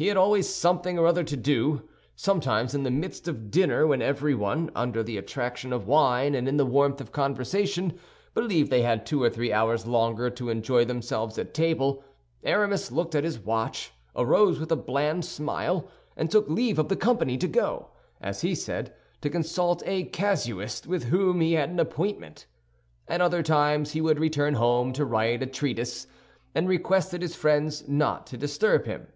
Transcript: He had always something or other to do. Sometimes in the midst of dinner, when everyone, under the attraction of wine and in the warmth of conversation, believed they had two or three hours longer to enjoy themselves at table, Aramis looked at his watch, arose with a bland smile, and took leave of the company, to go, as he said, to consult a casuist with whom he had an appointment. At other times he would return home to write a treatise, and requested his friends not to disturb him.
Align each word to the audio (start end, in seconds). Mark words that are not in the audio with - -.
He 0.00 0.06
had 0.06 0.16
always 0.16 0.48
something 0.48 0.98
or 0.98 1.06
other 1.06 1.24
to 1.24 1.36
do. 1.36 1.86
Sometimes 2.16 2.74
in 2.74 2.84
the 2.84 2.90
midst 2.90 3.28
of 3.28 3.50
dinner, 3.50 3.86
when 3.86 4.00
everyone, 4.00 4.70
under 4.74 5.02
the 5.02 5.18
attraction 5.18 5.74
of 5.74 5.86
wine 5.86 6.34
and 6.34 6.48
in 6.48 6.56
the 6.56 6.64
warmth 6.64 7.02
of 7.02 7.12
conversation, 7.12 7.98
believed 8.32 8.70
they 8.72 8.80
had 8.80 9.04
two 9.04 9.22
or 9.22 9.28
three 9.28 9.52
hours 9.52 9.86
longer 9.86 10.30
to 10.30 10.48
enjoy 10.48 10.86
themselves 10.86 11.36
at 11.36 11.52
table, 11.52 12.02
Aramis 12.42 12.90
looked 12.90 13.14
at 13.14 13.24
his 13.24 13.38
watch, 13.40 13.92
arose 14.16 14.58
with 14.58 14.72
a 14.72 14.76
bland 14.76 15.26
smile, 15.26 15.86
and 16.16 16.30
took 16.30 16.48
leave 16.48 16.78
of 16.78 16.88
the 16.88 16.96
company, 16.96 17.36
to 17.36 17.46
go, 17.46 17.90
as 18.22 18.40
he 18.40 18.54
said, 18.54 18.94
to 19.20 19.28
consult 19.28 19.82
a 19.84 20.04
casuist 20.04 20.86
with 20.86 21.04
whom 21.04 21.42
he 21.42 21.52
had 21.52 21.68
an 21.68 21.78
appointment. 21.78 22.46
At 23.06 23.20
other 23.20 23.42
times 23.42 23.90
he 23.90 24.00
would 24.00 24.18
return 24.18 24.54
home 24.54 24.94
to 24.94 25.04
write 25.04 25.42
a 25.42 25.46
treatise, 25.46 26.06
and 26.54 26.66
requested 26.66 27.20
his 27.20 27.36
friends 27.36 27.86
not 27.86 28.26
to 28.28 28.38
disturb 28.38 28.86
him. 28.86 29.06